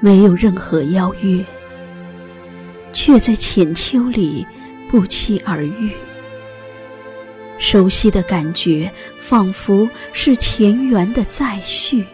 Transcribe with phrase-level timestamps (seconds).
[0.00, 1.44] 没有任何邀约，
[2.92, 4.46] 却在浅秋里
[4.90, 5.90] 不期而遇。
[7.58, 12.04] 熟悉的感觉，仿佛是前缘的再续。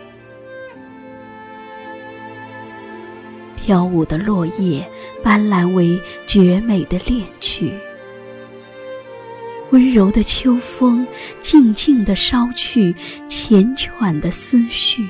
[3.57, 4.88] 飘舞的落叶，
[5.23, 7.73] 斑斓为绝美的恋曲。
[9.71, 11.07] 温柔的秋风，
[11.41, 12.95] 静静地捎去
[13.29, 15.07] 缱绻的思绪。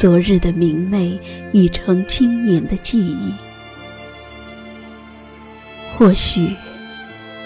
[0.00, 1.20] 昨日的明媚，
[1.52, 3.34] 已成今年的记忆。
[5.94, 6.56] 或许，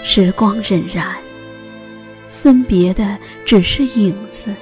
[0.05, 1.15] 时光荏苒，
[2.29, 4.55] 分别的只是影子。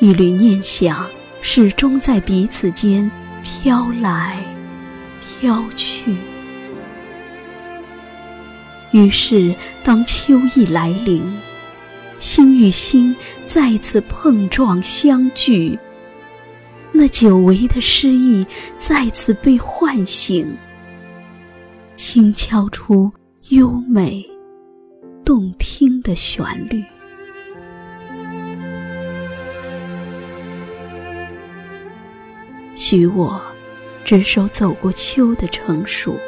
[0.00, 1.06] 一缕念想，
[1.40, 3.10] 始终在彼此间
[3.42, 4.36] 飘来。
[5.40, 6.14] 飘去。
[8.90, 11.22] 于是，当秋意来临，
[12.20, 15.78] 心与心再次碰撞相聚，
[17.00, 18.44] 那久违的诗意
[18.76, 20.52] 再次被唤醒，
[21.94, 23.08] 轻敲出
[23.50, 24.28] 优美、
[25.24, 26.84] 动听的旋律。
[32.74, 33.40] 许我。
[34.04, 36.18] 执手走过秋的成熟，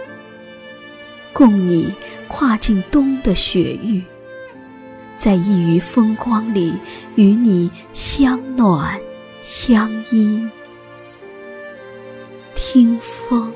[1.32, 1.90] 共你
[2.28, 4.04] 跨进冬的雪域，
[5.16, 6.74] 在异域风光里
[7.14, 9.00] 与你相暖
[9.40, 10.46] 相依，
[12.72, 13.52] 听风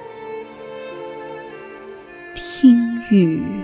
[2.34, 2.76] 听
[3.12, 3.63] 雨。